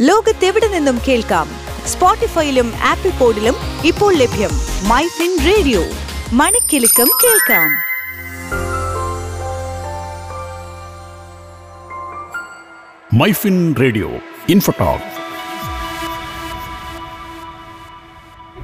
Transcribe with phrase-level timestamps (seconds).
[0.00, 1.48] ലോകത്തെവിടെ നിന്നും കേൾക്കാം?
[1.86, 3.54] സ്പോട്ടിഫൈയിലും ആപ്പിൾ പോഡിലും
[3.84, 4.50] ഇപ്പോൾ ലഭ്യം
[4.88, 5.80] മൈ ഫിൻ റേഡിയോ.
[6.32, 7.70] മണിക്കെലക്കം കേൾക്കാം.
[13.14, 14.10] MyFin radio
[14.48, 15.08] infotalk.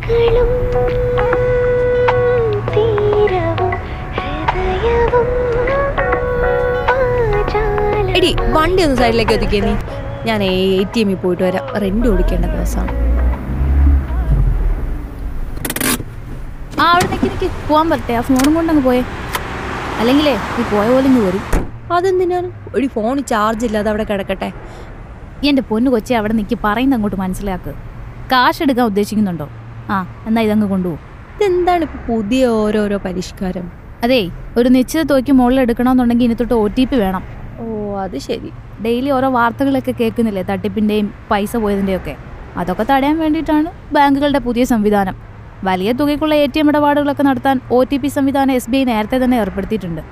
[0.09, 0.51] കളും
[2.71, 3.73] തീരവും
[4.19, 5.29] ഹൃദയവും
[6.95, 9.75] ആചാല എടി വണ്ടി ഒന്ന് സൈഡിലേക്ക് ഒതുക്കിയ നീ.
[10.27, 10.53] ഞാൻ എ
[10.93, 11.65] ടി എമ്മിൽ പോയിട്ട് വരാം.
[11.83, 12.93] റെന്റ് ഓടിക്കേണ്ട ദിവസമാണ്.
[16.83, 18.15] ആ അവിടെ നിൽക്കി നിൽക്കി പോകാൻ പറ്റേ.
[18.21, 19.03] ആ ഫോണും കൊണ്ടങ്ങ് പോയേ.
[20.01, 21.43] അല്ലെങ്കിലേ നീ പോയ പോലെ ഇങ്ങ് വരും.
[21.97, 22.49] അതെന്തിനാണ്?
[22.77, 24.49] ഒരു ഫോൺ ചാർജ് ഇല്ലാതെ അവിടെ കിടക്കട്ടെ.
[25.49, 27.73] എന്റെ പൊന്നു കൊച്ചെ അവിടെ നിൽക്കി പറയുന്നത് അങ്ങോട്ട് മനസ്സിലാക്ക്.
[28.33, 29.47] കാശ് എടുക്കാൻ ഉദ്ദേശിക്കുന്നുണ്ടോ?
[29.95, 31.03] ആ എന്നാ ഇതങ്ങ് കൊണ്ടുപോകും.
[31.37, 33.67] ഇതെന്താണ് ഇപ്പോൾ പുതിയ ഓരോരോ പരിഷ്കാരം?
[34.05, 34.23] അതേ
[34.59, 37.23] ഒരു നിശ്ചിത തോക്കി മുകളിൽ എടുക്കണമെന്നുണ്ടെങ്കിൽ ഇനി തൊട്ട് ഒ ടി പി വേണം.
[38.07, 38.51] അത് ശരി.
[38.85, 40.43] ഡെയിലി ഓരോ വാർത്തകളൊക്കെ കേൾക്കുന്നില്ലേ?
[40.51, 42.15] തട്ടിപ്പിന്റെയും പൈസ പോയതിന്റെയും ഒക്കെ.
[42.61, 45.17] അതൊക്കെ തടയാൻ വേണ്ടിയിട്ടാണ് ബാങ്കുകളുടെ പുതിയ സംവിധാനം.
[45.69, 49.19] വലിയ തുകയ്ക്കുള്ള എ ടി എം ഇടപാടുകളൊക്കെ നടത്താൻ ഒ ടി പി സംവിധാനം എസ് ബി ഐ നേരത്തെ
[49.25, 50.03] തന്നെ ഏർപ്പെടുത്തിയിട്ടുണ്ട്.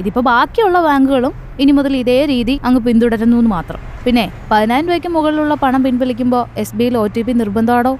[0.00, 3.80] ഇതിപ്പോൾ ബാക്കിയുള്ള ബാങ്കുകളും ഇനി മുതൽ ഇതേ രീതി അങ്ങ് പിന്തുടരുന്നു എന്ന് മാത്രം.
[4.04, 7.92] പിന്നെ പതിനായിരം രൂപയ്ക്ക് മുകളിലുള്ള പണം പിൻവലിക്കുമ്പോൾ എസ് ബി ഐയിൽ ഒ ടി പി നിർബന്ധമാണോ?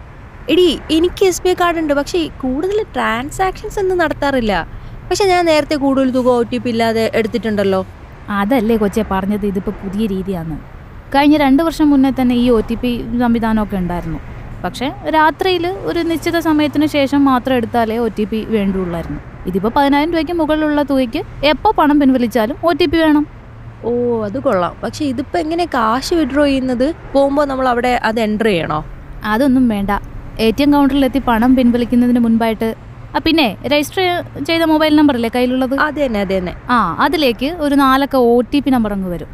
[0.52, 1.94] എടി എനിക്ക് എസ് ബി ഐ കാർഡ് ഉണ്ട്.
[1.94, 4.54] പക്ഷേ കൂടുതൽ ട്രാൻസാക്ഷൻസ് ഒന്നും നടത്താറില്ല.
[5.10, 7.80] പക്ഷെ ഞാൻ നേരത്തെ കൂടുതൽ തുക ഒ ടി പി ഇല്ലാതെ എടുത്തിട്ടുണ്ടല്ലോ.
[8.30, 9.46] അതല്ലേ കൊച്ചെ പറഞ്ഞത്?
[9.46, 10.58] ഇതിപ്പോൾ പുതിയ രീതിയാണ്.
[11.14, 14.20] കഴിഞ്ഞ രണ്ട് വർഷം മുന്നേ തന്നെ ഈ ഒ ടി പി സംവിധാനമൊക്കെ ഉണ്ടായിരുന്നു.
[14.64, 19.20] പക്ഷേ രാത്രിയിൽ ഒരു നിശ്ചിത സമയത്തിന് ശേഷം മാത്രം എടുത്താലേ ഒ ടി പി വേണ്ടുള്ളായിരുന്നു.
[19.46, 23.26] ഇതിപ്പോൾ പതിനായിരം രൂപയ്ക്ക് മുകളിലുള്ള തുകയ്ക്ക് എപ്പോൾ പണം പിൻവലിച്ചാലും ഒ ടി പി വേണം.
[23.84, 23.90] ഓ
[24.24, 24.72] അത് കൊള്ളാം.
[24.82, 26.94] പക്ഷെ ഇതിപ്പോൾ എങ്ങനെ കാശ് വിഡ്രോ ചെയ്യുന്നത്?
[27.12, 28.84] പോകുമ്പോൾ നമ്മൾ അവിടെ അത് എന്റർ ചെയ്യണോ?
[29.24, 29.90] അതൊന്നും വേണ്ട.
[30.38, 32.74] എ ടി എം കൗണ്ടറിലെത്തി പണം പിൻവലിക്കുന്നതിന് മുൻപായിട്ട്
[33.26, 34.00] പിന്നെ രജിസ്റ്റർ
[34.48, 35.74] ചെയ്ത മൊബൈൽ നമ്പർ അല്ലേ കയ്യിലുള്ളത്?
[35.86, 36.52] അതെ തന്നെ അതെ തന്നെ.
[36.74, 39.30] ആ അതിലേക്ക് ഒരു നാലക്ക ഒ ടി പി നമ്പർ അങ്ങ് വരും.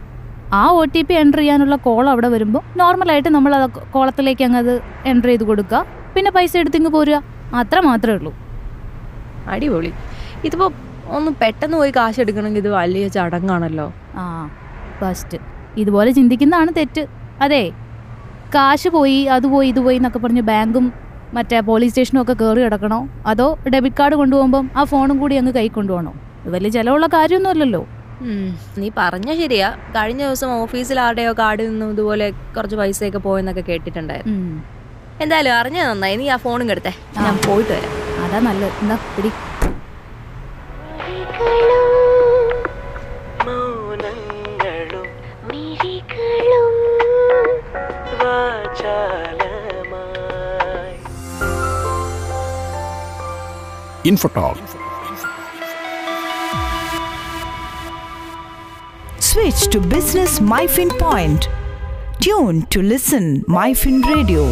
[0.60, 3.60] ആ ഒ ടി പി എന്റർ ചെയ്യാനുള്ള കോൾ അവിടെ വരുമ്പോൾ നോർമലായിട്ട് നമ്മൾ ആ
[3.94, 4.74] കോളത്തിലേക്ക് അങ്ങ് അത്
[5.12, 5.80] എന്റർ ചെയ്ത് കൊടുക്കുക.
[6.14, 7.18] പിന്നെ പൈസ എടുത്തിങ്ങ് പോരുക.
[7.60, 8.32] അത്ര മാത്രമേ ഉള്ളൂ.
[9.54, 9.92] അടിപൊളി.
[10.46, 10.66] ഇതിപ്പോ
[11.16, 13.88] ഒന്ന് പെട്ടെന്ന് പോയി കാശ് എടുക്കണമെങ്കിൽ ഇത് വലിയ ചടങ്ങാണല്ലോ.
[14.20, 14.24] ആ
[15.00, 15.38] ഫസ്റ്റ്
[15.82, 17.02] ഇതുപോലെ ചിന്തിക്കുന്നതാണ് തെറ്റ്.
[17.44, 17.64] അതെ
[18.54, 20.86] കാശ് പോയി അത് പോയി ഇത് പോയി എന്നൊക്കെ പറഞ്ഞ് ബാങ്കും
[21.36, 23.08] മറ്റേ പോലീസ് സ്റ്റേഷനും ഒക്കെ കയറി കിടക്കണോ?
[23.26, 26.12] അതോ ഡെബിറ്റ് കാർഡ് കൊണ്ടുപോകുമ്പം ആ ഫോണും കൂടി അങ്ങ് കൈ കൊണ്ടുപോകണോ?
[26.44, 27.86] ഇത് വലിയ ചിലവുള്ള കാര്യമൊന്നുമല്ലല്ലോ.
[28.20, 29.70] അല്ലല്ലോ നീ പറഞ്ഞ ശരിയാ.
[29.70, 34.38] കഴിഞ്ഞ ദിവസം ഓഫീസിൽ ആരുടെയോ കാർഡിൽ നിന്നും ഇതുപോലെ കുറച്ച് പൈസയൊക്കെ പോയെന്നൊക്കെ കേട്ടിട്ടുണ്ടായിരുന്നു.
[34.38, 34.64] ഉം.
[35.20, 36.16] എന്തായാലും അറിഞ്ഞ നന്നായി.
[36.16, 36.92] നീ ആ ഫോണും കെടുത്തേ
[37.22, 38.24] ഞാൻ പോയിട്ട് വരാം.
[38.24, 38.72] അതാ നല്ലത്.
[38.82, 39.32] എന്താ പിടി.
[43.46, 45.06] മൗനങ്ങളും
[54.08, 54.64] Infotalk
[59.22, 61.42] Switch to Business MyFin Point.
[62.20, 64.42] Tune to listen MyFin Radio.